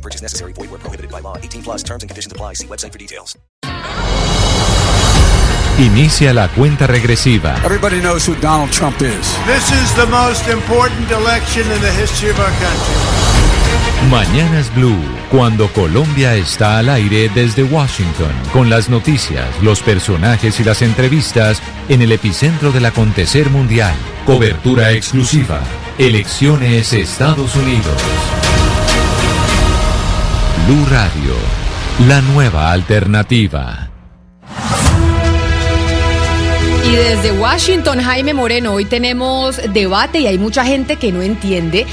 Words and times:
No 0.00 0.02
purchase 0.02 0.22
necessary. 0.22 0.52
Void 0.54 0.70
where 0.70 0.80
prohibited 0.80 1.10
by 1.10 1.20
law. 1.20 1.36
18 1.36 1.62
plus 1.62 1.82
terms 1.82 2.02
and 2.02 2.08
conditions 2.08 2.32
apply. 2.32 2.54
See 2.54 2.66
website 2.66 2.92
for 2.92 2.98
details. 2.98 3.38
Inicia 5.78 6.32
la 6.32 6.48
cuenta 6.48 6.86
regresiva. 6.86 7.56
Everybody 7.64 8.00
knows 8.00 8.26
who 8.26 8.34
Donald 8.40 8.70
Trump 8.70 9.00
is. 9.02 9.36
This 9.46 9.70
is 9.70 9.94
the 9.96 10.06
most 10.06 10.48
important 10.48 11.10
election 11.10 11.70
in 11.72 11.80
the 11.80 11.92
history 11.92 12.30
of 12.30 12.38
our 12.38 12.52
country. 12.60 12.94
Mañanas 14.10 14.74
Blue, 14.74 14.98
cuando 15.30 15.68
Colombia 15.72 16.34
está 16.34 16.78
al 16.78 16.88
aire 16.88 17.30
desde 17.34 17.62
Washington, 17.62 18.32
con 18.52 18.70
las 18.70 18.88
noticias, 18.88 19.46
los 19.62 19.82
personajes 19.82 20.58
y 20.60 20.64
las 20.64 20.80
entrevistas 20.80 21.60
en 21.88 22.00
el 22.00 22.12
epicentro 22.12 22.72
del 22.72 22.86
acontecer 22.86 23.50
mundial. 23.50 23.94
Cobertura 24.24 24.92
exclusiva. 24.92 25.60
Elecciones 25.98 26.94
Estados 26.94 27.54
Unidos. 27.56 28.02
Radio, 30.70 31.34
la 32.06 32.20
nueva 32.20 32.70
alternativa. 32.70 33.90
Y 36.86 36.92
desde 36.92 37.32
Washington, 37.32 37.98
Jaime 38.00 38.34
Moreno, 38.34 38.74
hoy 38.74 38.84
tenemos 38.84 39.60
debate 39.72 40.20
y 40.20 40.28
hay 40.28 40.38
mucha 40.38 40.64
gente 40.64 40.94
que 40.94 41.10
no 41.10 41.22
entiende 41.22 41.86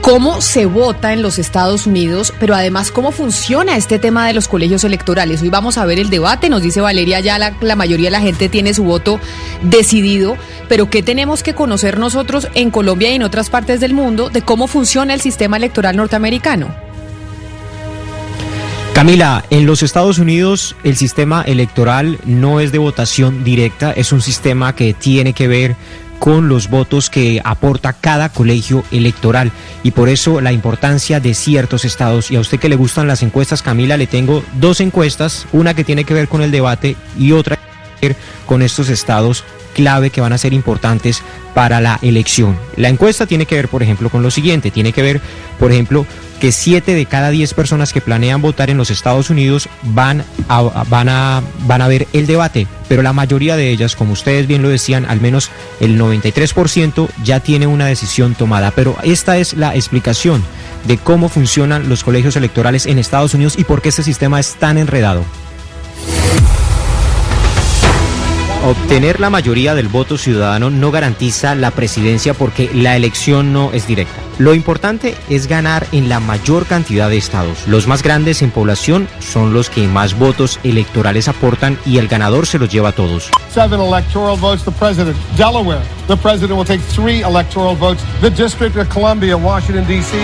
cómo 0.00 0.40
se 0.40 0.66
vota 0.66 1.12
en 1.12 1.22
los 1.22 1.38
Estados 1.38 1.86
Unidos, 1.86 2.34
pero 2.40 2.56
además 2.56 2.90
cómo 2.90 3.12
funciona 3.12 3.76
este 3.76 4.00
tema 4.00 4.26
de 4.26 4.34
los 4.34 4.48
colegios 4.48 4.82
electorales. 4.82 5.40
Hoy 5.42 5.50
vamos 5.50 5.78
a 5.78 5.86
ver 5.86 6.00
el 6.00 6.10
debate, 6.10 6.48
nos 6.48 6.62
dice 6.62 6.80
Valeria, 6.80 7.20
ya 7.20 7.38
la, 7.38 7.54
la, 7.60 7.76
mayoría 7.76 8.08
de 8.08 8.12
la 8.12 8.20
gente 8.20 8.48
tiene 8.48 8.74
su 8.74 8.82
voto 8.82 9.20
decidido, 9.62 10.36
pero 10.68 10.90
¿qué 10.90 11.04
tenemos 11.04 11.44
que 11.44 11.54
conocer 11.54 12.00
nosotros 12.00 12.48
en 12.54 12.72
Colombia 12.72 13.12
y 13.12 13.14
en 13.14 13.22
otras 13.22 13.48
partes 13.48 13.78
del 13.78 13.94
mundo 13.94 14.28
de 14.28 14.42
cómo 14.42 14.66
funciona 14.66 15.14
el 15.14 15.20
sistema 15.20 15.56
electoral 15.56 15.96
norteamericano? 15.96 16.87
Camila, 18.98 19.44
en 19.50 19.64
los 19.64 19.84
Estados 19.84 20.18
Unidos 20.18 20.74
el 20.82 20.96
sistema 20.96 21.42
electoral 21.42 22.18
no 22.24 22.58
es 22.58 22.72
de 22.72 22.78
votación 22.78 23.44
directa, 23.44 23.92
es 23.92 24.10
un 24.10 24.20
sistema 24.20 24.74
que 24.74 24.92
tiene 24.92 25.34
que 25.34 25.46
ver 25.46 25.76
con 26.18 26.48
los 26.48 26.68
votos 26.68 27.08
que 27.08 27.40
aporta 27.44 27.92
cada 27.92 28.30
colegio 28.30 28.82
electoral 28.90 29.52
y 29.84 29.92
por 29.92 30.08
eso 30.08 30.40
la 30.40 30.50
importancia 30.50 31.20
de 31.20 31.34
ciertos 31.34 31.84
estados. 31.84 32.32
Y 32.32 32.34
a 32.34 32.40
usted 32.40 32.58
que 32.58 32.68
le 32.68 32.74
gustan 32.74 33.06
las 33.06 33.22
encuestas, 33.22 33.62
Camila, 33.62 33.96
le 33.96 34.08
tengo 34.08 34.42
dos 34.54 34.80
encuestas, 34.80 35.46
una 35.52 35.74
que 35.74 35.84
tiene 35.84 36.02
que 36.02 36.14
ver 36.14 36.26
con 36.26 36.42
el 36.42 36.50
debate 36.50 36.96
y 37.16 37.30
otra 37.30 37.56
con 38.46 38.62
estos 38.62 38.88
estados 38.88 39.44
clave 39.74 40.10
que 40.10 40.20
van 40.20 40.32
a 40.32 40.38
ser 40.38 40.52
importantes 40.52 41.22
para 41.54 41.80
la 41.80 41.98
elección. 42.02 42.58
La 42.76 42.88
encuesta 42.88 43.26
tiene 43.26 43.46
que 43.46 43.54
ver, 43.54 43.68
por 43.68 43.82
ejemplo, 43.82 44.10
con 44.10 44.22
lo 44.22 44.30
siguiente, 44.30 44.70
tiene 44.70 44.92
que 44.92 45.02
ver, 45.02 45.20
por 45.58 45.70
ejemplo, 45.70 46.04
que 46.40 46.52
7 46.52 46.94
de 46.94 47.06
cada 47.06 47.30
10 47.30 47.54
personas 47.54 47.92
que 47.92 48.00
planean 48.00 48.42
votar 48.42 48.70
en 48.70 48.76
los 48.76 48.90
Estados 48.90 49.30
Unidos 49.30 49.68
van 49.82 50.24
a, 50.48 50.62
van, 50.62 51.08
a, 51.08 51.42
van 51.66 51.82
a 51.82 51.88
ver 51.88 52.06
el 52.12 52.26
debate, 52.26 52.66
pero 52.88 53.02
la 53.02 53.12
mayoría 53.12 53.56
de 53.56 53.70
ellas, 53.70 53.96
como 53.96 54.12
ustedes 54.12 54.46
bien 54.46 54.62
lo 54.62 54.68
decían, 54.68 55.04
al 55.04 55.20
menos 55.20 55.50
el 55.80 55.98
93% 55.98 57.08
ya 57.24 57.40
tiene 57.40 57.66
una 57.66 57.86
decisión 57.86 58.34
tomada. 58.34 58.70
Pero 58.72 58.96
esta 59.02 59.38
es 59.38 59.54
la 59.54 59.74
explicación 59.74 60.42
de 60.86 60.98
cómo 60.98 61.28
funcionan 61.28 61.88
los 61.88 62.04
colegios 62.04 62.36
electorales 62.36 62.86
en 62.86 62.98
Estados 62.98 63.34
Unidos 63.34 63.58
y 63.58 63.64
por 63.64 63.82
qué 63.82 63.90
este 63.90 64.02
sistema 64.02 64.40
es 64.40 64.54
tan 64.54 64.78
enredado. 64.78 65.24
Obtener 68.68 69.18
la 69.18 69.30
mayoría 69.30 69.74
del 69.74 69.88
voto 69.88 70.18
ciudadano 70.18 70.68
no 70.68 70.90
garantiza 70.90 71.54
la 71.54 71.70
presidencia 71.70 72.34
porque 72.34 72.68
la 72.74 72.96
elección 72.96 73.54
no 73.54 73.72
es 73.72 73.86
directa. 73.86 74.20
Lo 74.36 74.52
importante 74.52 75.14
es 75.30 75.46
ganar 75.46 75.86
en 75.90 76.10
la 76.10 76.20
mayor 76.20 76.66
cantidad 76.66 77.08
de 77.08 77.16
estados. 77.16 77.66
Los 77.66 77.86
más 77.86 78.02
grandes 78.02 78.42
en 78.42 78.50
población 78.50 79.08
son 79.20 79.54
los 79.54 79.70
que 79.70 79.88
más 79.88 80.18
votos 80.18 80.60
electorales 80.64 81.28
aportan 81.28 81.78
y 81.86 81.96
el 81.96 82.08
ganador 82.08 82.46
se 82.46 82.58
los 82.58 82.68
lleva 82.68 82.90
a 82.90 82.92
todos. 82.92 83.30
Seven 83.54 83.80
electoral 83.80 84.36
votes, 84.38 84.62
the 84.64 84.70
president. 84.70 85.16
Delaware, 85.38 85.80
the 86.06 86.16
president 86.18 86.58
will 86.58 86.66
take 86.66 86.82
three 86.94 87.22
electoral 87.22 87.74
votes. 87.74 88.02
The 88.20 88.28
District 88.28 88.76
of 88.76 88.86
Columbia, 88.90 89.34
Washington, 89.34 89.86
D.C. 89.86 90.18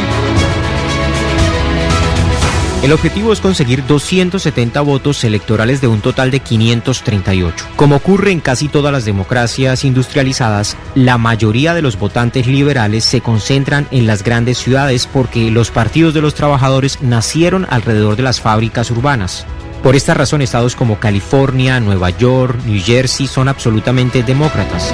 El 2.85 2.93
objetivo 2.93 3.33
es 3.33 3.41
conseguir 3.41 3.87
270 3.87 4.83
votos 4.83 5.25
electorales 5.25 5.81
de 5.81 5.87
un 5.87 6.03
total 6.03 6.31
de 6.31 6.41
538. 6.41 7.65
Como 7.77 7.97
ocurre 7.97 8.31
en 8.31 8.41
casi 8.41 8.69
todas 8.69 8.93
las 8.93 9.07
democracias 9.07 9.87
industrializadas, 9.87 10.77
la 10.95 11.17
mayoría 11.17 11.73
de 11.73 11.81
los 11.81 11.99
votantes 11.99 12.47
liberales 12.47 13.07
se 13.07 13.23
concentran 13.23 13.89
en 13.91 14.07
las 14.07 14.23
grandes 14.23 14.59
ciudades 14.59 15.07
porque 15.07 15.51
los 15.51 15.71
partidos 15.71 16.13
de 16.13 16.21
los 16.21 16.35
trabajadores 16.35 17.01
nacieron 17.01 17.67
alrededor 17.71 18.17
de 18.17 18.25
las 18.25 18.43
fábricas 18.43 18.91
urbanas. 18.91 19.47
Por 19.83 19.97
esta 19.97 20.13
razón, 20.13 20.43
estados 20.43 20.77
como 20.77 21.01
California, 21.01 21.81
Nueva 21.81 22.11
York, 22.11 22.59
New 22.67 22.83
Jersey 22.83 23.27
son 23.27 23.49
absolutamente 23.49 24.23
demócratas. 24.23 24.93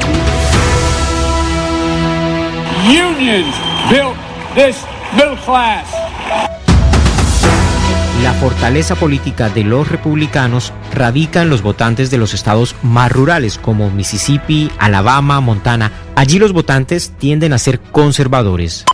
Unions 2.87 3.53
built 3.91 4.15
this 4.55 4.77
middle 5.17 5.37
class. 5.45 6.10
La 8.23 8.35
fortaleza 8.35 8.97
política 8.97 9.49
de 9.49 9.65
los 9.65 9.89
republicanos 9.89 10.75
radica 10.93 11.41
en 11.41 11.49
los 11.49 11.63
votantes 11.63 12.11
de 12.11 12.19
los 12.19 12.35
estados 12.35 12.77
más 12.83 13.11
rurales 13.11 13.57
como 13.57 13.91
Mississippi, 13.91 14.71
Alabama, 14.79 15.41
Montana. 15.41 15.91
Allí 16.17 16.39
los 16.39 16.53
votantes 16.53 17.15
tienden 17.19 17.55
a 17.55 17.59
ser 17.59 17.81
conservadores. 17.81 18.85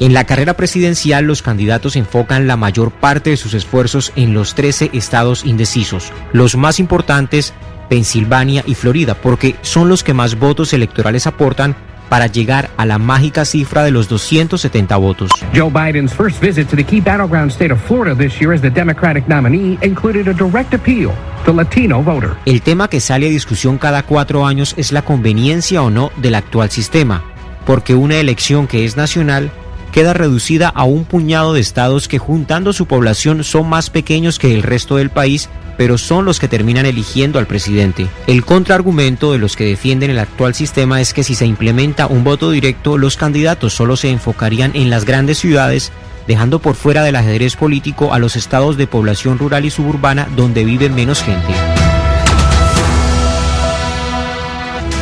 En 0.00 0.14
la 0.14 0.24
carrera 0.24 0.54
presidencial 0.54 1.24
los 1.24 1.42
candidatos 1.42 1.94
enfocan 1.94 2.48
la 2.48 2.56
mayor 2.56 2.90
parte 2.90 3.30
de 3.30 3.36
sus 3.36 3.54
esfuerzos 3.54 4.12
en 4.16 4.34
los 4.34 4.56
13 4.56 4.90
estados 4.92 5.44
indecisos, 5.44 6.12
los 6.32 6.56
más 6.56 6.80
importantes 6.80 7.54
Pensilvania 7.88 8.64
y 8.66 8.74
Florida, 8.74 9.14
porque 9.14 9.56
son 9.62 9.88
los 9.88 10.04
que 10.04 10.14
más 10.14 10.38
votos 10.38 10.72
electorales 10.72 11.26
aportan 11.26 11.76
para 12.08 12.26
llegar 12.26 12.70
a 12.76 12.86
la 12.86 12.98
mágica 12.98 13.44
cifra 13.44 13.82
de 13.84 13.90
los 13.90 14.08
270 14.08 14.96
votos. 14.96 15.30
Joe 15.54 15.70
Biden's 15.70 16.12
first 16.12 16.40
visit 16.40 16.68
to 16.68 16.76
the 16.76 16.84
key 16.84 17.00
battleground 17.00 17.52
state 17.52 17.72
of 17.72 17.80
Florida 17.80 18.14
this 18.14 18.40
year 18.40 18.52
as 18.52 18.60
the 18.60 18.70
Democratic 18.70 19.28
nominee 19.28 19.78
included 19.82 20.28
a 20.28 20.32
direct 20.32 20.74
appeal 20.74 21.12
to 21.44 21.52
Latino 21.52 22.02
voter. 22.02 22.30
El 22.44 22.62
tema 22.62 22.88
que 22.88 23.00
sale 23.00 23.26
a 23.26 23.30
discusión 23.30 23.78
cada 23.78 24.02
cuatro 24.02 24.46
años 24.46 24.74
es 24.76 24.92
la 24.92 25.02
conveniencia 25.02 25.82
o 25.82 25.90
no 25.90 26.10
del 26.16 26.34
actual 26.34 26.70
sistema, 26.70 27.22
porque 27.66 27.94
una 27.94 28.16
elección 28.16 28.66
que 28.66 28.84
es 28.84 28.96
nacional 28.96 29.50
queda 29.98 30.14
reducida 30.14 30.68
a 30.68 30.84
un 30.84 31.04
puñado 31.04 31.54
de 31.54 31.60
estados 31.60 32.06
que 32.06 32.18
juntando 32.18 32.72
su 32.72 32.86
población 32.86 33.42
son 33.42 33.68
más 33.68 33.90
pequeños 33.90 34.38
que 34.38 34.54
el 34.54 34.62
resto 34.62 34.94
del 34.94 35.10
país 35.10 35.48
pero 35.76 35.98
son 35.98 36.24
los 36.24 36.38
que 36.38 36.46
terminan 36.46 36.86
eligiendo 36.86 37.40
al 37.40 37.48
presidente. 37.48 38.06
El 38.28 38.44
contraargumento 38.44 39.32
de 39.32 39.38
los 39.38 39.56
que 39.56 39.64
defienden 39.64 40.10
el 40.10 40.20
actual 40.20 40.54
sistema 40.54 41.00
es 41.00 41.12
que 41.12 41.24
si 41.24 41.34
se 41.34 41.46
implementa 41.46 42.06
un 42.06 42.22
voto 42.22 42.52
directo, 42.52 42.96
los 42.96 43.16
candidatos 43.16 43.74
solo 43.74 43.96
se 43.96 44.10
enfocarían 44.10 44.70
en 44.76 44.88
las 44.88 45.04
grandes 45.04 45.38
ciudades, 45.38 45.90
dejando 46.28 46.60
por 46.60 46.76
fuera 46.76 47.02
del 47.02 47.16
ajedrez 47.16 47.56
político 47.56 48.14
a 48.14 48.20
los 48.20 48.36
estados 48.36 48.76
de 48.76 48.86
población 48.86 49.36
rural 49.36 49.64
y 49.64 49.70
suburbana 49.70 50.28
donde 50.36 50.64
vive 50.64 50.88
menos 50.90 51.24
gente. 51.24 51.77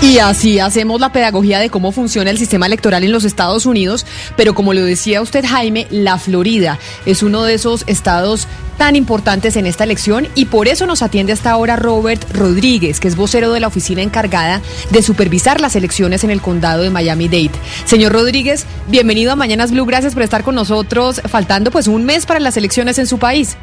Y 0.03 0.19
así 0.19 0.61
hacemos 0.61 1.01
la 1.01 1.11
pedagogía 1.11 1.59
de 1.59 1.71
cómo 1.71 1.91
funciona 1.91 2.31
el 2.31 2.39
sistema 2.39 2.67
electoral 2.67 3.03
en 3.03 3.13
los 3.13 3.25
Estados 3.25 3.67
Unidos, 3.67 4.07
pero 4.37 4.55
como 4.55 4.73
lo 4.73 4.85
decía 4.85 5.23
usted 5.23 5.45
Jaime, 5.45 5.87
la 5.91 6.19
Florida 6.19 6.79
es 7.07 7.23
uno 7.23 7.43
de 7.43 7.55
esos 7.55 7.83
estados 7.87 8.47
tan 8.77 8.95
importantes 8.95 9.57
en 9.57 9.67
esta 9.67 9.85
elección 9.85 10.29
y 10.35 10.45
por 10.45 10.69
eso 10.69 10.87
nos 10.87 11.03
atiende 11.03 11.33
hasta 11.33 11.51
ahora 11.51 11.77
Robert 11.77 12.23
Rodríguez, 12.33 13.01
que 13.01 13.09
es 13.09 13.17
vocero 13.17 13.53
de 13.53 13.61
la 13.61 13.69
oficina 13.69 14.03
encargada 14.03 14.61
de 14.91 15.03
supervisar 15.03 15.61
las 15.61 15.77
elecciones 15.77 16.25
en 16.25 16.31
el 16.31 16.43
condado 16.43 16.83
de 16.83 16.91
Miami-Dade. 16.91 17.59
Señor 17.87 18.13
Rodríguez, 18.13 18.67
bienvenido 18.89 19.33
a 19.33 19.37
Mañanas 19.37 19.73
Blue, 19.73 19.87
gracias 19.87 20.15
por 20.15 20.23
estar 20.23 20.45
con 20.45 20.55
nosotros, 20.55 21.23
faltando 21.29 21.71
pues 21.71 21.89
un 21.89 22.05
mes 22.05 22.27
para 22.27 22.39
las 22.39 22.57
elecciones 22.57 22.99
en 22.99 23.07
su 23.07 23.19
país. 23.19 23.57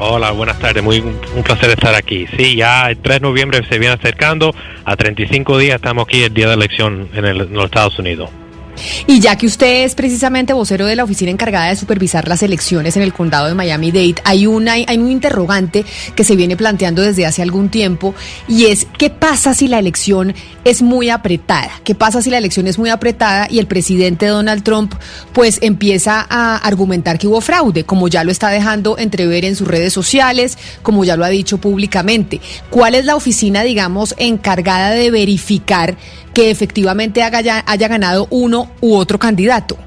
Hola, 0.00 0.32
buenas 0.32 0.58
tardes, 0.58 0.82
muy 0.82 0.98
un 0.98 1.42
placer 1.44 1.70
estar 1.70 1.94
aquí. 1.94 2.26
Sí, 2.36 2.56
ya 2.56 2.90
el 2.90 2.98
3 2.98 3.20
de 3.20 3.20
noviembre 3.20 3.60
se 3.68 3.78
viene 3.78 3.94
acercando, 3.94 4.52
a 4.84 4.96
35 4.96 5.56
días 5.58 5.76
estamos 5.76 6.06
aquí 6.08 6.24
el 6.24 6.34
día 6.34 6.48
de 6.48 6.54
elección 6.54 7.08
en, 7.14 7.24
el, 7.24 7.40
en 7.42 7.54
los 7.54 7.66
Estados 7.66 7.96
Unidos. 8.00 8.28
Y 9.06 9.20
ya 9.20 9.36
que 9.36 9.46
usted 9.46 9.84
es 9.84 9.94
precisamente 9.94 10.52
vocero 10.52 10.86
de 10.86 10.96
la 10.96 11.04
oficina 11.04 11.30
encargada 11.30 11.68
de 11.68 11.76
supervisar 11.76 12.28
las 12.28 12.42
elecciones 12.42 12.96
en 12.96 13.02
el 13.02 13.12
condado 13.12 13.46
de 13.46 13.54
Miami-Dade, 13.54 14.16
hay, 14.24 14.46
una, 14.46 14.72
hay 14.72 14.98
un 14.98 15.10
interrogante 15.10 15.84
que 16.14 16.24
se 16.24 16.36
viene 16.36 16.56
planteando 16.56 17.02
desde 17.02 17.26
hace 17.26 17.42
algún 17.42 17.68
tiempo 17.68 18.14
y 18.48 18.66
es 18.66 18.86
¿qué 18.98 19.10
pasa 19.10 19.54
si 19.54 19.68
la 19.68 19.78
elección 19.78 20.34
es 20.64 20.82
muy 20.82 21.10
apretada? 21.10 21.70
¿Qué 21.84 21.94
pasa 21.94 22.22
si 22.22 22.30
la 22.30 22.38
elección 22.38 22.66
es 22.66 22.78
muy 22.78 22.90
apretada 22.90 23.46
y 23.50 23.58
el 23.58 23.66
presidente 23.66 24.26
Donald 24.26 24.62
Trump 24.62 24.94
pues 25.32 25.58
empieza 25.62 26.26
a 26.28 26.56
argumentar 26.56 27.18
que 27.18 27.26
hubo 27.26 27.40
fraude, 27.40 27.84
como 27.84 28.08
ya 28.08 28.24
lo 28.24 28.30
está 28.30 28.48
dejando 28.48 28.98
entrever 28.98 29.44
en 29.44 29.56
sus 29.56 29.68
redes 29.68 29.92
sociales, 29.92 30.58
como 30.82 31.04
ya 31.04 31.16
lo 31.16 31.24
ha 31.24 31.28
dicho 31.28 31.58
públicamente? 31.58 32.40
¿Cuál 32.70 32.94
es 32.94 33.04
la 33.04 33.16
oficina, 33.16 33.62
digamos, 33.62 34.14
encargada 34.18 34.90
de 34.90 35.10
verificar 35.10 35.96
que 36.34 36.50
efectivamente 36.50 37.22
haya, 37.22 37.64
haya 37.66 37.88
ganado 37.88 38.26
uno 38.30 38.70
u 38.80 38.96
otro 38.96 39.18
candidato? 39.18 39.78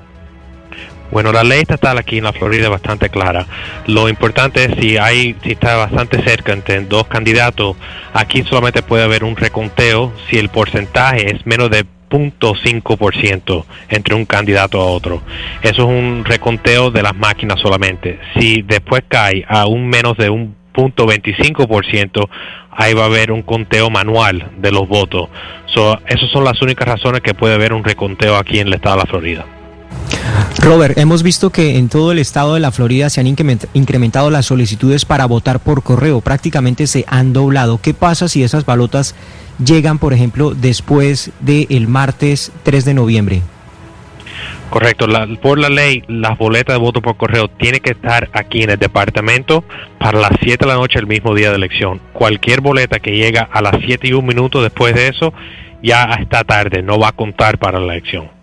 Bueno, 1.11 1.31
la 1.31 1.43
ley 1.43 1.61
estatal 1.61 1.97
aquí 1.97 2.17
en 2.17 2.25
la 2.25 2.33
Florida 2.33 2.65
es 2.65 2.69
bastante 2.69 3.09
clara. 3.09 3.45
Lo 3.85 4.09
importante 4.09 4.65
es 4.65 4.75
si 4.79 4.97
hay, 4.97 5.35
si 5.43 5.51
está 5.51 5.77
bastante 5.77 6.21
cerca 6.21 6.51
entre 6.51 6.81
dos 6.81 7.07
candidatos, 7.07 7.77
aquí 8.13 8.43
solamente 8.43 8.81
puede 8.81 9.03
haber 9.03 9.23
un 9.23 9.35
reconteo 9.35 10.11
si 10.29 10.37
el 10.37 10.49
porcentaje 10.49 11.33
es 11.33 11.45
menos 11.45 11.69
de 11.69 11.85
0.5% 12.09 13.65
entre 13.89 14.15
un 14.15 14.25
candidato 14.25 14.81
a 14.81 14.85
otro. 14.85 15.21
Eso 15.61 15.83
es 15.83 15.87
un 15.87 16.25
reconteo 16.25 16.91
de 16.91 17.03
las 17.03 17.15
máquinas 17.15 17.59
solamente. 17.59 18.19
Si 18.37 18.61
después 18.61 19.03
cae 19.07 19.45
a 19.47 19.65
un 19.67 19.87
menos 19.87 20.17
de 20.17 20.29
un 20.29 20.55
punto 20.77 21.07
.25%, 21.07 22.29
ahí 22.69 22.93
va 22.93 23.01
a 23.01 23.05
haber 23.07 23.31
un 23.31 23.41
conteo 23.41 23.89
manual 23.89 24.51
de 24.59 24.71
los 24.71 24.87
votos. 24.87 25.27
So, 25.65 25.97
esas 26.05 26.29
son 26.31 26.43
las 26.43 26.61
únicas 26.61 26.87
razones 26.87 27.21
que 27.21 27.33
puede 27.33 27.55
haber 27.55 27.73
un 27.73 27.83
reconteo 27.83 28.35
aquí 28.35 28.59
en 28.59 28.67
el 28.67 28.75
estado 28.75 28.97
de 28.97 29.01
la 29.01 29.09
Florida. 29.09 29.45
Robert, 30.59 30.95
hemos 30.99 31.23
visto 31.23 31.49
que 31.49 31.77
en 31.77 31.89
todo 31.89 32.11
el 32.11 32.19
estado 32.19 32.53
de 32.53 32.59
la 32.59 32.71
Florida 32.71 33.09
se 33.09 33.19
han 33.21 33.27
incrementado 33.27 34.29
las 34.29 34.45
solicitudes 34.45 35.03
para 35.03 35.25
votar 35.25 35.59
por 35.59 35.81
correo, 35.81 36.21
prácticamente 36.21 36.85
se 36.85 37.05
han 37.07 37.33
doblado. 37.33 37.79
¿Qué 37.81 37.95
pasa 37.95 38.27
si 38.27 38.43
esas 38.43 38.63
balotas 38.63 39.15
llegan, 39.63 39.97
por 39.97 40.13
ejemplo, 40.13 40.53
después 40.53 41.31
del 41.39 41.87
martes 41.87 42.51
3 42.61 42.85
de 42.85 42.93
noviembre? 42.93 43.41
Correcto, 44.69 45.07
por 45.41 45.59
la 45.59 45.69
ley, 45.69 46.03
las 46.07 46.37
boletas 46.37 46.75
de 46.75 46.79
voto 46.79 47.01
por 47.01 47.15
correo 47.17 47.47
tienen 47.47 47.79
que 47.79 47.91
estar 47.91 48.29
aquí 48.33 48.63
en 48.63 48.71
el 48.71 48.77
departamento 48.77 49.63
para 49.97 50.19
las 50.19 50.31
7 50.41 50.65
de 50.65 50.67
la 50.67 50.75
noche 50.75 50.99
el 50.99 51.07
mismo 51.07 51.33
día 51.33 51.49
de 51.49 51.55
elección. 51.55 52.01
Cualquier 52.13 52.61
boleta 52.61 52.99
que 52.99 53.15
llega 53.15 53.47
a 53.51 53.61
las 53.61 53.77
7 53.83 54.09
y 54.09 54.13
un 54.13 54.25
minuto 54.25 54.61
después 54.61 54.93
de 54.93 55.07
eso, 55.07 55.33
ya 55.81 56.03
está 56.19 56.43
tarde, 56.43 56.83
no 56.83 56.99
va 56.99 57.09
a 57.09 57.13
contar 57.13 57.57
para 57.57 57.79
la 57.79 57.93
elección. 57.93 58.36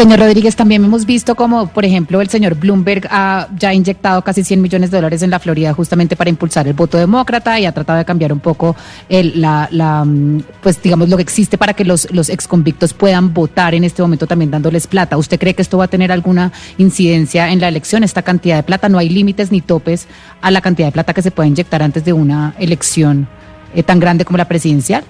Señor 0.00 0.20
Rodríguez, 0.20 0.56
también 0.56 0.82
hemos 0.82 1.04
visto 1.04 1.34
como, 1.34 1.66
por 1.66 1.84
ejemplo, 1.84 2.22
el 2.22 2.30
señor 2.30 2.54
Bloomberg 2.54 3.06
ha 3.10 3.48
ya 3.54 3.74
inyectado 3.74 4.22
casi 4.22 4.42
100 4.42 4.62
millones 4.62 4.90
de 4.90 4.96
dólares 4.96 5.20
en 5.20 5.28
la 5.28 5.38
Florida 5.38 5.74
justamente 5.74 6.16
para 6.16 6.30
impulsar 6.30 6.66
el 6.66 6.72
voto 6.72 6.96
demócrata 6.96 7.60
y 7.60 7.66
ha 7.66 7.72
tratado 7.72 7.98
de 7.98 8.06
cambiar 8.06 8.32
un 8.32 8.40
poco 8.40 8.74
el, 9.10 9.38
la, 9.38 9.68
la, 9.70 10.02
mm, 10.02 10.42
pues 10.62 10.82
digamos, 10.82 11.10
lo 11.10 11.18
que 11.18 11.22
existe 11.22 11.58
para 11.58 11.74
que 11.74 11.84
los, 11.84 12.10
los 12.12 12.30
exconvictos 12.30 12.94
puedan 12.94 13.34
votar 13.34 13.74
en 13.74 13.84
este 13.84 14.00
momento 14.00 14.26
también 14.26 14.50
dándoles 14.50 14.86
plata. 14.86 15.18
¿Usted 15.18 15.38
cree 15.38 15.52
que 15.52 15.60
esto 15.60 15.76
va 15.76 15.84
a 15.84 15.88
tener 15.88 16.10
alguna 16.10 16.50
incidencia 16.78 17.50
en 17.50 17.60
la 17.60 17.68
elección, 17.68 18.02
esta 18.02 18.22
cantidad 18.22 18.56
de 18.56 18.62
plata? 18.62 18.88
No 18.88 18.96
hay 18.96 19.10
límites 19.10 19.52
ni 19.52 19.60
topes 19.60 20.06
a 20.40 20.50
la 20.50 20.62
cantidad 20.62 20.88
de 20.88 20.92
plata 20.92 21.12
que 21.12 21.20
se 21.20 21.30
puede 21.30 21.50
inyectar 21.50 21.82
antes 21.82 22.06
de 22.06 22.14
una 22.14 22.54
elección 22.58 23.28
eh, 23.74 23.82
tan 23.82 24.00
grande 24.00 24.24
como 24.24 24.38
la 24.38 24.48
presidencial. 24.48 25.04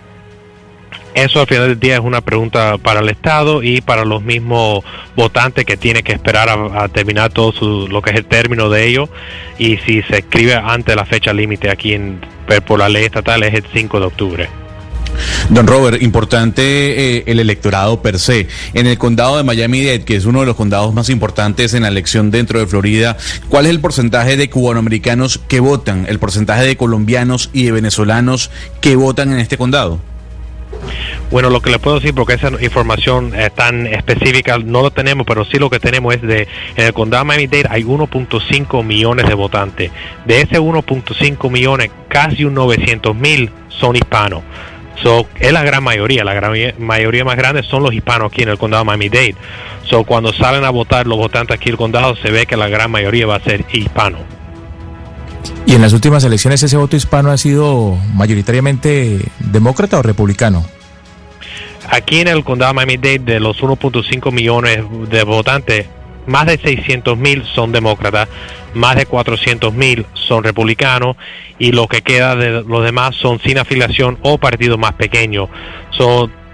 Eso 1.15 1.41
al 1.41 1.47
final 1.47 1.69
del 1.69 1.81
día 1.81 1.95
es 1.95 2.01
una 2.01 2.21
pregunta 2.21 2.79
para 2.79 3.01
el 3.01 3.09
Estado 3.09 3.63
y 3.63 3.81
para 3.81 4.05
los 4.05 4.23
mismos 4.23 4.85
votantes 5.17 5.65
que 5.65 5.77
tienen 5.77 6.03
que 6.03 6.13
esperar 6.13 6.49
a, 6.49 6.89
terminar 6.89 7.33
todo 7.33 7.89
lo 7.89 8.01
que 8.01 8.11
es 8.11 8.17
el 8.17 8.27
término 8.27 8.69
de 8.69 8.87
ello 8.87 9.09
y 9.59 9.77
si 9.79 10.03
se 10.03 10.19
escribe 10.19 10.55
antes 10.55 10.95
la 10.95 11.05
fecha 11.05 11.33
límite 11.33 11.71
aquí 11.71 11.95
en, 11.95 12.21
por 12.67 12.79
la 12.79 12.89
ley 12.89 13.05
estatal 13.05 13.43
es 13.43 13.55
el 13.55 13.65
5 13.73 14.01
de 14.01 14.07
octubre. 14.07 14.49
Don 15.49 15.67
Robert, 15.67 16.01
importante 16.01 16.63
eh, 17.17 17.25
el 17.27 17.41
electorado 17.41 18.01
per 18.01 18.19
se. 18.19 18.47
En 18.75 18.87
el 18.87 18.99
condado 18.99 19.37
de 19.37 19.43
Miami-Dade, 19.43 20.05
que 20.05 20.17
es 20.17 20.25
uno 20.25 20.41
de 20.41 20.47
los 20.47 20.57
condados 20.57 20.95
más 20.95 21.11
importantes 21.11 21.75
en 21.75 21.83
la 21.83 21.89
elección 21.89 22.31
dentro 22.31 22.61
de 22.61 22.67
Florida, 22.67 23.17
¿cuál 23.49 23.67
es 23.67 23.71
el 23.71 23.81
porcentaje 23.81 24.37
de 24.37 24.49
cubanoamericanos 24.49 25.41
que 25.49 25.61
votan? 25.61 26.07
¿El 26.09 26.19
porcentaje 26.19 26.65
de 26.65 26.77
colombianos 26.77 27.51
y 27.53 27.65
de 27.65 27.73
venezolanos 27.73 28.51
que 28.81 28.97
votan 28.97 29.33
en 29.33 29.41
este 29.41 29.59
condado? 29.59 30.01
Bueno, 31.31 31.51
lo 31.51 31.61
que 31.61 31.71
le 31.71 31.79
puedo 31.79 31.97
decir, 31.97 32.15
porque 32.15 32.35
esa 32.35 32.51
información 32.61 33.35
es 33.35 33.55
tan 33.55 33.87
específica 33.87 34.59
no 34.59 34.83
lo 34.83 34.91
tenemos, 34.91 35.27
pero 35.27 35.45
sí 35.45 35.59
lo 35.59 35.71
que 35.71 35.81
tenemos 35.81 36.15
es 36.15 36.23
de, 36.23 36.49
en 36.77 36.87
el 36.87 36.93
condado 36.93 37.25
de 37.25 37.29
Miami-Dade 37.29 37.69
hay 37.71 37.85
1.5 37.85 38.85
millones 38.85 39.27
de 39.27 39.35
votantes. 39.35 39.91
De 40.25 40.41
ese 40.41 40.61
1.5 40.61 41.51
millones, 41.51 41.91
casi 42.09 42.45
un 42.45 42.55
900 42.55 43.15
mil 43.15 43.51
son 43.69 43.97
hispanos. 43.97 44.43
So, 45.03 45.27
es 45.39 45.53
la 45.53 45.63
gran 45.63 45.83
mayoría, 45.83 46.25
la 46.25 46.35
gran 46.35 46.53
mayoría 46.79 47.25
más 47.25 47.37
grande 47.37 47.63
son 47.63 47.83
los 47.83 47.95
hispanos 47.95 48.31
aquí 48.31 48.43
en 48.43 48.51
el 48.51 48.59
condado 48.59 48.85
de 48.85 48.87
Miami-Dade. 48.87 49.37
So, 49.85 50.05
cuando 50.05 50.33
salen 50.33 50.65
a 50.65 50.71
votar 50.71 51.07
los 51.07 51.17
votantes 51.17 51.57
aquí 51.57 51.69
en 51.71 51.75
el 51.75 51.79
condado, 51.79 52.17
se 52.17 52.31
ve 52.31 52.47
que 52.47 52.57
la 52.57 52.69
gran 52.69 52.91
mayoría 52.91 53.27
va 53.27 53.37
a 53.37 53.41
ser 53.41 53.65
hispano. 53.73 54.19
¿Y 55.67 55.75
en 55.75 55.83
las 55.83 55.93
últimas 55.93 56.25
elecciones 56.25 56.63
ese 56.63 56.77
voto 56.77 56.97
hispano 56.97 57.31
ha 57.31 57.39
sido 57.39 57.97
mayoritariamente 58.15 59.21
demócrata 59.39 59.99
o 59.99 60.03
republicano? 60.03 60.65
Aquí 61.91 62.21
en 62.21 62.29
el 62.29 62.45
condado 62.45 62.73
de 62.73 62.77
Miami-Dade, 62.77 63.19
de 63.19 63.41
los 63.41 63.61
1.5 63.61 64.33
millones 64.33 64.85
de 65.11 65.25
votantes, 65.25 65.87
más 66.27 66.47
de 66.47 66.59
600 66.59 67.19
mil 67.19 67.45
son 67.55 67.73
demócratas, 67.73 68.29
más 68.75 68.95
de 68.95 69.07
400 69.07 69.75
mil 69.75 70.07
son 70.15 70.45
republicanos 70.45 71.17
y 71.59 71.73
lo 71.73 71.89
que 71.89 72.03
queda 72.03 72.37
de 72.37 72.63
los 72.63 72.85
demás 72.85 73.17
son 73.17 73.41
sin 73.41 73.59
afiliación 73.59 74.19
o 74.23 74.39
partidos 74.39 74.79
más 74.79 74.93
pequeños. 74.93 75.49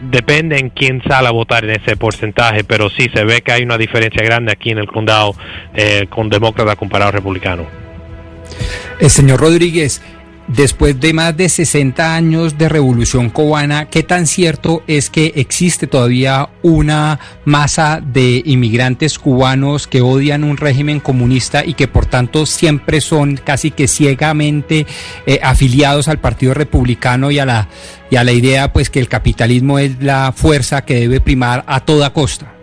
Depende 0.00 0.59
en 0.59 0.69
quién 0.69 1.03
sale 1.03 1.29
a 1.29 1.31
votar 1.31 1.65
en 1.65 1.71
ese 1.71 1.97
porcentaje, 1.97 2.65
pero 2.65 2.91
sí 2.91 3.09
se 3.15 3.25
ve 3.25 3.41
que 3.41 3.53
hay 3.53 3.62
una 3.62 3.79
diferencia 3.79 4.23
grande 4.23 4.53
aquí 4.53 4.71
en 4.71 4.79
el 4.79 4.89
condado 4.89 5.35
eh, 5.75 6.06
con 6.11 6.29
demócratas 6.29 6.77
comparado 6.77 7.09
a 7.09 7.12
republicanos. 7.12 7.67
El 9.00 9.11
señor 9.11 9.41
Rodríguez, 9.41 10.03
después 10.48 10.98
de 11.00 11.12
más 11.12 11.37
de 11.37 11.48
60 11.48 12.14
años 12.14 12.58
de 12.58 12.69
revolución 12.69 13.31
cubana, 13.31 13.88
¿qué 13.88 14.02
tan 14.02 14.26
cierto 14.26 14.82
es 14.87 15.10
que 15.10 15.32
existe 15.37 15.87
todavía 15.87 16.48
una 16.62 17.19
masa 17.44 18.00
de 18.00 18.43
inmigrantes 18.44 19.19
cubanos 19.19 19.87
que 19.87 20.00
odian 20.00 20.44
un 20.44 20.56
régimen 20.56 21.00
comunista 21.00 21.64
y 21.64 21.75
que 21.75 21.88
por 21.88 22.06
tanto 22.06 22.46
siempre 22.46 23.00
son 23.00 23.37
casi 23.37 23.70
que 23.70 23.88
ciegamente 23.88 24.86
eh, 25.26 25.41
afiliados 25.43 26.08
al 26.08 26.19
Partido 26.19 26.55
Republicano 26.55 27.31
y 27.31 27.38
a 27.38 27.46
la 27.46 27.69
y 28.10 28.17
a 28.17 28.24
la 28.24 28.32
idea 28.32 28.72
pues 28.72 28.88
que 28.88 29.00
el 29.00 29.08
capitalismo 29.08 29.79
es 29.79 30.00
la 30.00 30.32
fuerza 30.32 30.84
que 30.84 31.00
debe 31.00 31.20
primar 31.20 31.65
a 31.67 31.81
toda 31.81 32.12
costa? 32.12 32.56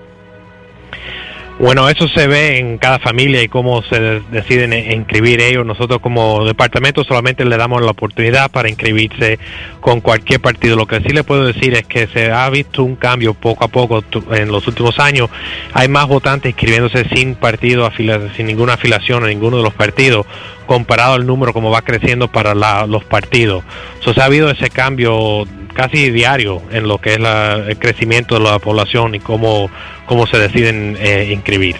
Bueno, 1.63 1.87
eso 1.87 2.09
se 2.09 2.27
ve 2.27 2.57
en 2.57 2.77
cada 2.77 2.99
familia 2.99 3.41
y 3.41 3.47
cómo 3.47 3.81
se 3.83 4.19
deciden 4.31 4.73
inscribir 4.73 5.39
ellos. 5.39 5.65
Nosotros 5.65 6.01
como 6.01 6.43
departamento 6.43 7.05
solamente 7.05 7.45
le 7.45 7.55
damos 7.55 7.81
la 7.81 7.91
oportunidad 7.91 8.51
para 8.51 8.67
inscribirse 8.67 9.39
con 9.79 10.01
cualquier 10.01 10.41
partido. 10.41 10.75
Lo 10.75 10.87
que 10.87 10.99
sí 10.99 11.13
le 11.13 11.23
puedo 11.23 11.45
decir 11.45 11.73
es 11.75 11.85
que 11.85 12.07
se 12.07 12.33
ha 12.33 12.49
visto 12.49 12.83
un 12.83 12.97
cambio 12.97 13.33
poco 13.33 13.63
a 13.63 13.69
poco 13.69 14.03
en 14.31 14.49
los 14.49 14.67
últimos 14.67 14.99
años. 14.99 15.29
Hay 15.73 15.87
más 15.87 16.05
votantes 16.05 16.49
inscribiéndose 16.49 17.05
sin 17.15 17.35
partido, 17.35 17.89
sin 17.95 18.45
ninguna 18.45 18.73
afiliación 18.73 19.23
a 19.23 19.27
ninguno 19.27 19.55
de 19.55 19.63
los 19.63 19.73
partidos, 19.73 20.25
comparado 20.65 21.13
al 21.13 21.25
número 21.25 21.53
como 21.53 21.71
va 21.71 21.81
creciendo 21.81 22.27
para 22.27 22.55
los 22.87 23.05
partidos. 23.05 23.63
So, 24.01 24.13
se 24.13 24.19
ha 24.19 24.25
habido 24.25 24.49
ese 24.49 24.69
cambio 24.69 25.47
casi 25.73 26.09
diario 26.09 26.61
en 26.71 26.87
lo 26.87 26.99
que 26.99 27.13
es 27.13 27.19
el 27.19 27.77
crecimiento 27.77 28.35
de 28.35 28.41
la 28.41 28.59
población 28.59 29.15
y 29.15 29.19
cómo, 29.19 29.69
cómo 30.05 30.27
se 30.27 30.37
deciden 30.37 30.97
eh, 30.99 31.29
inscribir. 31.31 31.75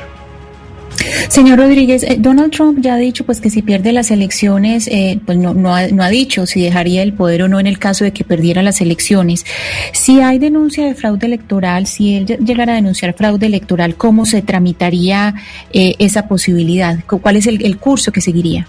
Señor 1.27 1.57
Rodríguez, 1.57 2.03
eh, 2.03 2.17
Donald 2.19 2.51
Trump 2.51 2.79
ya 2.79 2.93
ha 2.93 2.97
dicho 2.97 3.25
pues 3.25 3.41
que 3.41 3.49
si 3.49 3.61
pierde 3.61 3.91
las 3.91 4.11
elecciones, 4.11 4.87
eh, 4.87 5.19
pues 5.25 5.37
no, 5.37 5.53
no, 5.53 5.75
ha, 5.75 5.87
no 5.87 6.03
ha 6.03 6.09
dicho 6.09 6.45
si 6.45 6.61
dejaría 6.61 7.01
el 7.01 7.13
poder 7.13 7.43
o 7.43 7.47
no 7.47 7.59
en 7.59 7.67
el 7.67 7.79
caso 7.79 8.03
de 8.03 8.13
que 8.13 8.23
perdiera 8.23 8.61
las 8.61 8.79
elecciones. 8.79 9.45
Si 9.91 10.21
hay 10.21 10.37
denuncia 10.37 10.85
de 10.85 10.93
fraude 10.93 11.25
electoral, 11.25 11.87
si 11.87 12.15
él 12.15 12.25
llegara 12.25 12.73
a 12.73 12.75
denunciar 12.75 13.15
fraude 13.15 13.47
electoral, 13.47 13.95
¿cómo 13.95 14.25
se 14.25 14.41
tramitaría 14.43 15.33
esa 15.71 16.27
posibilidad? 16.27 16.99
¿Cuál 17.05 17.37
es 17.37 17.47
el, 17.47 17.65
el 17.65 17.77
curso 17.77 18.11
que 18.11 18.21
seguiría? 18.21 18.67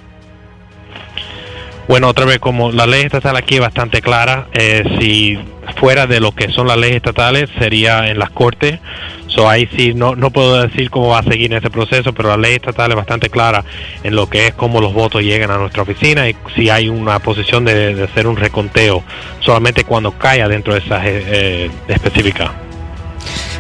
Bueno, 1.87 2.09
otra 2.09 2.25
vez, 2.25 2.39
como 2.39 2.73
la 2.73 2.87
ley 2.87 3.03
estatal 3.03 3.37
aquí 3.37 3.57
es 3.57 3.61
bastante 3.61 4.01
clara, 4.01 4.47
eh, 4.53 4.85
si 4.99 5.39
fuera 5.77 6.07
de 6.07 6.21
lo 6.21 6.33
que 6.33 6.51
son 6.51 6.67
las 6.67 6.79
leyes 6.79 6.97
estatales 6.97 7.51
sería 7.59 8.09
en 8.09 8.19
las 8.19 8.31
cortes. 8.31 8.79
So, 9.27 9.49
ahí 9.49 9.69
sí, 9.77 9.95
no, 9.95 10.15
no 10.15 10.31
puedo 10.31 10.63
decir 10.63 10.91
cómo 10.91 11.09
va 11.09 11.19
a 11.19 11.23
seguir 11.25 11.53
en 11.53 11.59
ese 11.59 11.69
proceso, 11.69 12.13
pero 12.13 12.31
la 12.31 12.37
ley 12.37 12.55
estatal 12.55 12.91
es 12.91 12.97
bastante 12.97 13.29
clara 13.29 13.65
en 14.03 14.15
lo 14.15 14.29
que 14.29 14.47
es 14.47 14.55
cómo 14.55 14.81
los 14.81 14.95
votos 14.95 15.23
llegan 15.23 15.51
a 15.51 15.59
nuestra 15.59 15.83
oficina 15.83 16.29
y 16.29 16.37
si 16.55 16.71
hay 16.71 16.89
una 16.89 17.19
posición 17.19 17.65
de, 17.65 18.05
hacer 18.05 18.27
un 18.27 18.37
reconteo, 18.37 19.03
solamente 19.41 19.85
cuando 19.85 20.13
caiga 20.13 20.49
dentro 20.49 20.75
de 20.75 20.81
esas 20.81 21.05
eh, 21.05 21.25
eh 21.27 21.71
específicas. 21.89 22.64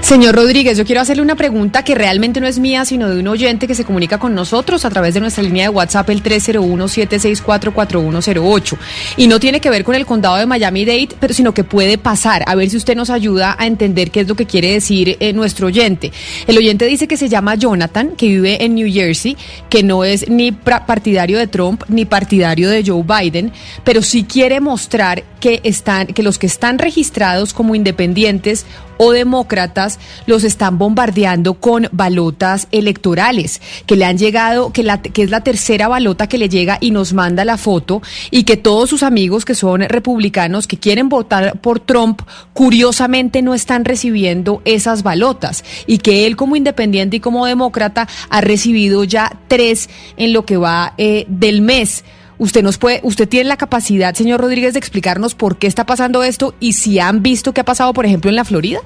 Señor 0.04 0.34
Rodríguez, 0.34 0.76
yo 0.76 0.84
quiero 0.84 1.00
hacerle 1.00 1.22
una 1.22 1.34
pregunta 1.34 1.82
que 1.82 1.94
realmente 1.94 2.38
no 2.38 2.46
es 2.46 2.58
mía, 2.58 2.84
sino 2.84 3.08
de 3.08 3.20
un 3.20 3.26
oyente 3.26 3.66
que 3.66 3.74
se 3.74 3.86
comunica 3.86 4.18
con 4.18 4.34
nosotros 4.34 4.84
a 4.84 4.90
través 4.90 5.14
de 5.14 5.20
nuestra 5.20 5.42
línea 5.42 5.64
de 5.64 5.70
WhatsApp, 5.70 6.10
el 6.10 6.22
301-764-4108. 6.22 8.76
Y 9.16 9.28
no 9.28 9.40
tiene 9.40 9.62
que 9.62 9.70
ver 9.70 9.82
con 9.82 9.94
el 9.94 10.04
condado 10.04 10.36
de 10.36 10.44
Miami-Dade, 10.44 11.16
pero 11.18 11.32
sino 11.32 11.54
que 11.54 11.64
puede 11.64 11.96
pasar. 11.96 12.44
A 12.46 12.54
ver 12.54 12.68
si 12.68 12.76
usted 12.76 12.94
nos 12.94 13.08
ayuda 13.08 13.56
a 13.58 13.66
entender 13.66 14.10
qué 14.10 14.20
es 14.20 14.28
lo 14.28 14.34
que 14.34 14.44
quiere 14.44 14.72
decir 14.72 15.16
eh, 15.20 15.32
nuestro 15.32 15.68
oyente. 15.68 16.12
El 16.46 16.58
oyente 16.58 16.84
dice 16.84 17.08
que 17.08 17.16
se 17.16 17.30
llama 17.30 17.54
Jonathan, 17.54 18.10
que 18.14 18.28
vive 18.28 18.62
en 18.62 18.74
New 18.74 18.92
Jersey, 18.92 19.38
que 19.70 19.82
no 19.82 20.04
es 20.04 20.28
ni 20.28 20.52
partidario 20.52 21.38
de 21.38 21.46
Trump 21.46 21.82
ni 21.88 22.04
partidario 22.04 22.68
de 22.68 22.84
Joe 22.84 23.02
Biden, 23.02 23.52
pero 23.84 24.02
sí 24.02 24.24
quiere 24.24 24.60
mostrar 24.60 25.24
que 25.40 25.62
están, 25.64 26.08
que 26.08 26.22
los 26.22 26.38
que 26.38 26.46
están 26.46 26.78
registrados 26.78 27.54
como 27.54 27.74
independientes 27.74 28.66
o 28.96 29.12
demócratas 29.12 29.98
los 30.26 30.44
están 30.44 30.78
bombardeando 30.78 31.54
con 31.54 31.88
balotas 31.92 32.68
electorales, 32.70 33.60
que 33.86 33.96
le 33.96 34.04
han 34.04 34.18
llegado, 34.18 34.72
que, 34.72 34.82
la, 34.82 35.00
que 35.02 35.22
es 35.22 35.30
la 35.30 35.42
tercera 35.42 35.88
balota 35.88 36.28
que 36.28 36.38
le 36.38 36.48
llega 36.48 36.78
y 36.80 36.90
nos 36.90 37.12
manda 37.12 37.44
la 37.44 37.58
foto, 37.58 38.02
y 38.30 38.44
que 38.44 38.56
todos 38.56 38.90
sus 38.90 39.02
amigos 39.02 39.44
que 39.44 39.54
son 39.54 39.82
republicanos, 39.82 40.66
que 40.66 40.78
quieren 40.78 41.08
votar 41.08 41.58
por 41.60 41.80
Trump, 41.80 42.22
curiosamente 42.52 43.42
no 43.42 43.54
están 43.54 43.84
recibiendo 43.84 44.62
esas 44.64 45.02
balotas, 45.02 45.64
y 45.86 45.98
que 45.98 46.26
él 46.26 46.36
como 46.36 46.56
independiente 46.56 47.16
y 47.16 47.20
como 47.20 47.46
demócrata 47.46 48.08
ha 48.30 48.40
recibido 48.40 49.04
ya 49.04 49.38
tres 49.48 49.88
en 50.16 50.32
lo 50.32 50.44
que 50.44 50.56
va 50.56 50.94
eh, 50.98 51.26
del 51.28 51.60
mes. 51.60 52.04
Usted 52.44 52.62
nos 52.62 52.76
puede, 52.76 53.00
usted 53.04 53.26
tiene 53.26 53.48
la 53.48 53.56
capacidad, 53.56 54.14
señor 54.14 54.38
Rodríguez, 54.38 54.74
de 54.74 54.78
explicarnos 54.78 55.34
por 55.34 55.56
qué 55.56 55.66
está 55.66 55.86
pasando 55.86 56.22
esto 56.22 56.54
y 56.60 56.74
si 56.74 56.98
han 56.98 57.22
visto 57.22 57.54
qué 57.54 57.62
ha 57.62 57.64
pasado, 57.64 57.94
por 57.94 58.04
ejemplo, 58.04 58.28
en 58.28 58.36
la 58.36 58.44
Florida. 58.44 58.80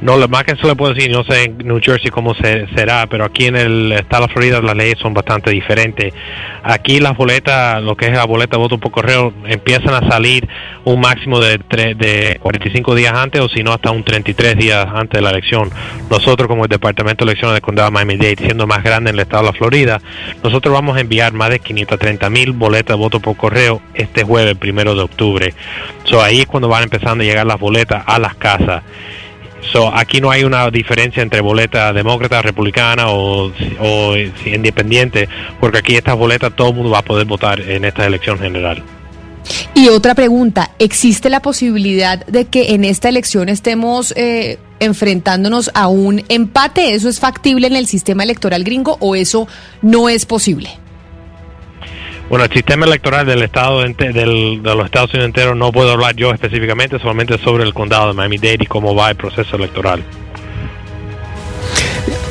No, 0.00 0.16
lo 0.16 0.26
más 0.26 0.42
que 0.42 0.56
se 0.56 0.66
le 0.66 0.74
puedo 0.74 0.94
decir, 0.94 1.12
no 1.12 1.22
sé 1.22 1.44
en 1.44 1.58
New 1.58 1.78
Jersey 1.80 2.10
cómo 2.10 2.34
se, 2.34 2.66
será, 2.74 3.06
pero 3.06 3.24
aquí 3.24 3.46
en 3.46 3.56
el 3.56 3.92
estado 3.92 4.26
de 4.26 4.32
Florida 4.32 4.60
las 4.60 4.74
leyes 4.74 4.98
son 4.98 5.14
bastante 5.14 5.50
diferentes. 5.50 6.12
Aquí 6.64 6.98
las 6.98 7.16
boletas, 7.16 7.80
lo 7.82 7.96
que 7.96 8.06
es 8.06 8.12
la 8.12 8.24
boleta 8.24 8.56
voto 8.56 8.78
por 8.78 8.90
correo, 8.90 9.32
empiezan 9.46 9.94
a 9.94 10.08
salir 10.08 10.48
un 10.84 11.00
máximo 11.00 11.38
de, 11.38 11.58
de 11.58 12.38
45 12.42 12.96
días 12.96 13.12
antes 13.14 13.40
o 13.42 13.48
si 13.48 13.62
no 13.62 13.72
hasta 13.72 13.92
un 13.92 14.02
33 14.02 14.56
días 14.56 14.86
antes 14.92 15.18
de 15.18 15.22
la 15.22 15.30
elección. 15.30 15.70
Nosotros 16.10 16.48
como 16.48 16.64
el 16.64 16.70
Departamento 16.70 17.24
de 17.24 17.30
Elecciones 17.30 17.54
del 17.54 17.62
Condado 17.62 17.90
de 17.90 17.94
Miami-Dade, 17.94 18.36
siendo 18.38 18.66
más 18.66 18.82
grande 18.82 19.10
en 19.10 19.16
el 19.16 19.20
estado 19.20 19.44
de 19.44 19.52
la 19.52 19.58
Florida, 19.58 20.00
nosotros 20.42 20.74
vamos 20.74 20.96
a 20.96 21.00
enviar 21.00 21.32
más 21.32 21.50
de 21.50 21.60
530 21.60 22.28
mil 22.28 22.52
boletas 22.52 22.96
voto 22.96 23.20
por 23.20 23.36
correo 23.36 23.80
este 23.94 24.24
jueves, 24.24 24.56
primero 24.56 24.96
de 24.96 25.02
octubre. 25.02 25.54
Ahí 26.20 26.40
es 26.40 26.46
cuando 26.46 26.68
van 26.68 26.82
empezando 26.82 27.22
a 27.22 27.26
llegar 27.26 27.46
las 27.46 27.58
boletas 27.58 28.02
a 28.06 28.18
las 28.18 28.34
casas. 28.34 28.82
So, 29.70 29.94
aquí 29.94 30.20
no 30.20 30.30
hay 30.30 30.44
una 30.44 30.70
diferencia 30.70 31.22
entre 31.22 31.40
boleta 31.40 31.92
demócrata, 31.92 32.42
republicana 32.42 33.10
o, 33.10 33.52
o 33.80 34.16
independiente, 34.44 35.28
porque 35.60 35.78
aquí 35.78 35.94
estas 35.94 36.16
boletas 36.16 36.54
todo 36.56 36.70
el 36.70 36.74
mundo 36.74 36.90
va 36.90 36.98
a 36.98 37.04
poder 37.04 37.26
votar 37.26 37.60
en 37.60 37.84
esta 37.84 38.06
elección 38.06 38.38
general. 38.38 38.82
Y 39.74 39.88
otra 39.88 40.14
pregunta, 40.14 40.70
¿existe 40.78 41.30
la 41.30 41.40
posibilidad 41.40 42.24
de 42.26 42.46
que 42.46 42.74
en 42.74 42.84
esta 42.84 43.08
elección 43.08 43.48
estemos 43.48 44.12
eh, 44.16 44.58
enfrentándonos 44.80 45.70
a 45.74 45.88
un 45.88 46.22
empate? 46.28 46.94
¿Eso 46.94 47.08
es 47.08 47.20
factible 47.20 47.66
en 47.66 47.76
el 47.76 47.86
sistema 47.86 48.22
electoral 48.22 48.64
gringo 48.64 48.96
o 49.00 49.14
eso 49.14 49.48
no 49.80 50.08
es 50.08 50.26
posible? 50.26 50.81
Bueno, 52.28 52.44
el 52.44 52.52
sistema 52.52 52.86
electoral 52.86 53.26
del 53.26 53.42
estado 53.42 53.82
del, 53.82 54.62
de 54.62 54.74
los 54.74 54.86
Estados 54.86 55.10
Unidos 55.10 55.26
enteros 55.26 55.56
no 55.56 55.70
puedo 55.70 55.92
hablar 55.92 56.16
yo 56.16 56.32
específicamente, 56.32 56.98
solamente 56.98 57.38
sobre 57.38 57.64
el 57.64 57.74
condado 57.74 58.08
de 58.08 58.14
Miami-Dade 58.14 58.58
y 58.60 58.66
cómo 58.66 58.94
va 58.94 59.10
el 59.10 59.16
proceso 59.16 59.56
electoral. 59.56 60.02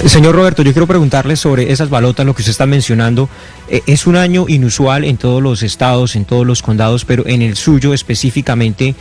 Señor 0.05 0.35
Roberto, 0.35 0.63
yo 0.63 0.73
quiero 0.73 0.87
preguntarle 0.87 1.35
sobre 1.35 1.71
esas 1.71 1.91
balotas, 1.91 2.25
lo 2.25 2.33
que 2.33 2.41
usted 2.41 2.51
está 2.51 2.65
mencionando. 2.65 3.29
Eh, 3.69 3.83
es 3.85 4.07
un 4.07 4.15
año 4.15 4.45
inusual 4.47 5.03
en 5.03 5.17
todos 5.17 5.43
los 5.43 5.61
estados, 5.61 6.15
en 6.15 6.25
todos 6.25 6.45
los 6.45 6.63
condados, 6.63 7.05
pero 7.05 7.27
en 7.27 7.43
el 7.43 7.55
suyo 7.55 7.93
específicamente, 7.93 8.95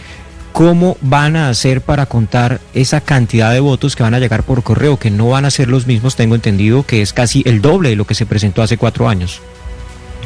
¿cómo 0.53 0.99
van 1.01 1.37
a 1.37 1.49
hacer 1.49 1.81
para 1.81 2.05
contar 2.05 2.61
esa 2.75 3.01
cantidad 3.01 3.51
de 3.53 3.61
votos 3.61 3.97
que 3.97 4.03
van 4.03 4.13
a 4.13 4.19
llegar 4.19 4.43
por 4.43 4.63
correo, 4.63 4.99
que 4.99 5.11
no 5.11 5.31
van 5.31 5.47
a 5.47 5.51
ser 5.51 5.69
los 5.69 5.87
mismos, 5.87 6.17
tengo 6.17 6.35
entendido, 6.35 6.83
que 6.83 7.01
es 7.01 7.15
casi 7.15 7.43
el 7.47 7.63
doble 7.63 7.89
de 7.89 7.97
lo 7.97 8.05
que 8.05 8.15
se 8.15 8.27
presentó 8.27 8.63
hace 8.63 8.77
cuatro 8.77 9.09
años? 9.09 9.41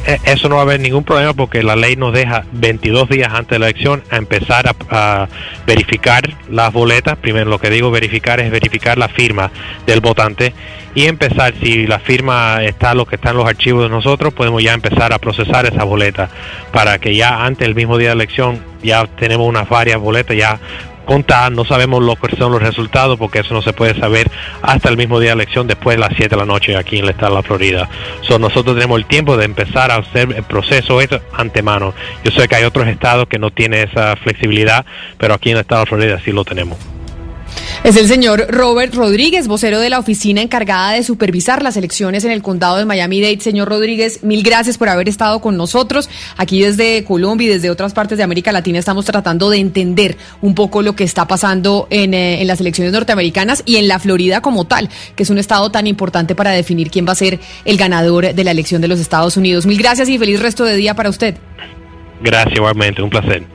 Eh, 0.07 0.19
eso 0.25 0.49
no 0.49 0.55
va 0.55 0.61
a 0.61 0.65
haber 0.65 0.79
ningún 0.79 1.03
problema 1.03 1.33
porque 1.33 1.63
la 1.63 1.75
ley 1.75 1.95
nos 1.95 2.13
deja 2.13 2.45
22 2.51 3.09
días 3.09 3.33
antes 3.33 3.49
de 3.49 3.59
la 3.59 3.67
elección 3.67 4.03
a 4.11 4.17
empezar 4.17 4.75
a, 4.89 5.27
verificar 5.65 6.21
las 6.49 6.71
boletas. 6.71 7.17
Primero 7.17 7.49
lo 7.49 7.59
que 7.59 7.71
digo 7.71 7.89
verificar 7.89 8.39
es 8.39 8.51
verificar 8.51 8.97
la 8.97 9.07
firma 9.07 9.51
del 9.87 10.01
votante 10.01 10.53
y 10.93 11.05
empezar, 11.07 11.53
si 11.61 11.87
la 11.87 11.99
firma 11.99 12.63
está 12.63 12.93
lo 12.93 13.05
que 13.05 13.15
está 13.15 13.31
en 13.31 13.37
los 13.37 13.47
archivos 13.47 13.83
de 13.83 13.89
nosotros, 13.89 14.33
podemos 14.33 14.63
ya 14.63 14.73
empezar 14.73 15.11
a 15.11 15.19
procesar 15.19 15.65
esa 15.65 15.83
boleta 15.83 16.29
para 16.71 16.99
que 16.99 17.15
ya 17.15 17.43
antes 17.43 17.67
del 17.67 17.75
mismo 17.75 17.97
día 17.97 18.09
de 18.09 18.15
la 18.15 18.23
elección 18.23 18.63
ya 18.83 19.05
tenemos 19.07 19.47
unas 19.47 19.67
varias 19.67 19.99
boletas 19.99 20.37
ya 20.37 20.59
contar, 21.05 21.51
no 21.51 21.65
sabemos 21.65 22.03
lo 22.03 22.15
que 22.15 22.35
son 22.35 22.51
los 22.51 22.61
resultados 22.61 23.17
porque 23.17 23.39
eso 23.39 23.53
no 23.53 23.61
se 23.61 23.73
puede 23.73 23.97
saber 23.99 24.29
hasta 24.61 24.89
el 24.89 24.97
mismo 24.97 25.19
día 25.19 25.31
de 25.31 25.35
la 25.37 25.43
elección 25.43 25.67
después 25.67 25.97
de 25.97 26.01
las 26.01 26.13
7 26.15 26.29
de 26.29 26.37
la 26.37 26.45
noche 26.45 26.75
aquí 26.75 26.97
en 26.97 27.05
el 27.05 27.11
estado 27.11 27.35
de 27.35 27.41
la 27.41 27.43
Florida. 27.43 27.89
So, 28.21 28.39
nosotros 28.39 28.75
tenemos 28.75 28.97
el 28.97 29.05
tiempo 29.05 29.37
de 29.37 29.45
empezar 29.45 29.91
a 29.91 29.97
hacer 29.97 30.33
el 30.33 30.43
proceso 30.43 31.01
eso 31.01 31.21
antemano. 31.33 31.93
Yo 32.23 32.31
sé 32.31 32.47
que 32.47 32.55
hay 32.55 32.63
otros 32.63 32.87
estados 32.87 33.27
que 33.27 33.39
no 33.39 33.51
tienen 33.51 33.87
esa 33.87 34.15
flexibilidad, 34.15 34.85
pero 35.17 35.33
aquí 35.33 35.51
en 35.51 35.57
el 35.57 35.61
estado 35.61 35.81
de 35.81 35.85
la 35.85 35.89
Florida 35.89 36.21
sí 36.23 36.31
lo 36.31 36.43
tenemos. 36.43 36.94
Es 37.85 37.97
el 37.97 38.07
señor 38.07 38.47
Robert 38.49 38.95
Rodríguez, 38.95 39.47
vocero 39.47 39.79
de 39.79 39.91
la 39.91 39.99
oficina 39.99 40.41
encargada 40.41 40.93
de 40.93 41.03
supervisar 41.03 41.61
las 41.61 41.77
elecciones 41.77 42.25
en 42.25 42.31
el 42.31 42.41
condado 42.41 42.77
de 42.77 42.85
Miami-Dade. 42.85 43.41
Señor 43.41 43.69
Rodríguez, 43.69 44.23
mil 44.23 44.41
gracias 44.41 44.79
por 44.79 44.89
haber 44.89 45.07
estado 45.07 45.39
con 45.39 45.55
nosotros. 45.55 46.09
Aquí 46.35 46.63
desde 46.63 47.03
Colombia 47.03 47.45
y 47.45 47.49
desde 47.51 47.69
otras 47.69 47.93
partes 47.93 48.17
de 48.17 48.23
América 48.23 48.51
Latina 48.51 48.79
estamos 48.79 49.05
tratando 49.05 49.51
de 49.51 49.59
entender 49.59 50.17
un 50.41 50.55
poco 50.55 50.81
lo 50.81 50.95
que 50.95 51.03
está 51.03 51.27
pasando 51.27 51.85
en, 51.91 52.15
eh, 52.15 52.43
las 52.45 52.59
elecciones 52.59 52.91
norteamericanas 52.91 53.61
y 53.67 53.75
en 53.75 53.87
la 53.87 53.99
Florida 53.99 54.41
como 54.41 54.65
tal, 54.65 54.89
que 55.15 55.21
es 55.21 55.29
un 55.29 55.37
estado 55.37 55.69
tan 55.69 55.85
importante 55.85 56.33
para 56.33 56.49
definir 56.49 56.89
quién 56.89 57.07
va 57.07 57.11
a 57.11 57.15
ser 57.15 57.39
el 57.65 57.77
ganador 57.77 58.33
de 58.33 58.43
la 58.43 58.49
elección 58.49 58.81
de 58.81 58.87
los 58.87 58.99
Estados 58.99 59.37
Unidos. 59.37 59.67
Mil 59.67 59.77
gracias 59.77 60.09
y 60.09 60.17
feliz 60.17 60.39
resto 60.39 60.63
de 60.63 60.75
día 60.75 60.95
para 60.95 61.11
usted. 61.11 61.37
Gracias, 62.19 62.55
igualmente, 62.55 63.03
un 63.03 63.11
placer. 63.11 63.54